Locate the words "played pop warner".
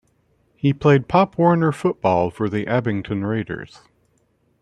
0.73-1.71